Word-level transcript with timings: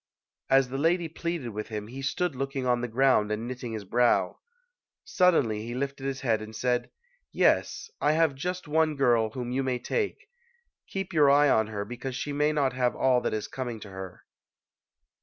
As 0.49 0.69
the 0.69 0.79
lady 0.79 1.07
pleaded 1.07 1.49
with 1.49 1.67
him, 1.67 1.85
he 1.85 2.01
stood 2.01 2.33
looking 2.35 2.65
on 2.65 2.81
the 2.81 2.87
ground 2.87 3.31
and 3.31 3.47
knitting 3.47 3.73
his 3.73 3.85
brow. 3.85 4.39
Suddenly 5.03 5.61
he 5.61 5.75
lifted 5.75 6.07
his 6.07 6.21
head 6.21 6.41
and 6.41 6.55
said, 6.55 6.89
"Yes, 7.31 7.87
I 8.01 8.13
have 8.13 8.33
just 8.33 8.67
one 8.67 8.95
girl 8.95 9.29
whom 9.29 9.51
you 9.51 9.61
may 9.61 9.77
take; 9.77 10.27
keep 10.87 11.13
your 11.13 11.29
eye 11.29 11.49
on 11.49 11.67
her 11.67 11.85
because 11.85 12.15
she 12.15 12.33
may 12.33 12.51
not 12.51 12.73
have 12.73 12.95
all 12.95 13.21
that 13.21 13.33
is 13.35 13.47
coming 13.47 13.79
to 13.81 13.91
her". 13.91 14.23